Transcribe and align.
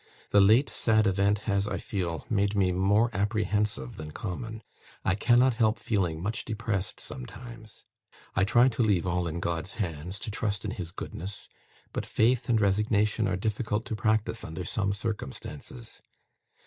The 0.31 0.41
late 0.41 0.67
sad 0.67 1.05
event 1.05 1.41
has, 1.41 1.67
I 1.67 1.77
feel, 1.77 2.25
made 2.27 2.55
me 2.55 2.71
more 2.71 3.11
apprehensive 3.13 3.97
than 3.97 4.09
common. 4.09 4.63
I 5.05 5.13
cannot 5.13 5.53
help 5.53 5.77
feeling 5.77 6.19
much 6.23 6.43
depressed 6.43 6.99
sometimes. 6.99 7.85
I 8.35 8.43
try 8.43 8.67
to 8.69 8.81
leave 8.81 9.05
all 9.05 9.27
in 9.27 9.39
God's 9.39 9.73
hands; 9.73 10.17
to 10.21 10.31
trust 10.31 10.65
in 10.65 10.71
His 10.71 10.91
goodness; 10.91 11.47
but 11.93 12.07
faith 12.07 12.49
and 12.49 12.59
resignation 12.59 13.27
are 13.27 13.35
difficult 13.37 13.85
to 13.85 13.95
practise 13.95 14.43
under 14.43 14.63
some 14.65 14.91
circumstances. 14.91 16.01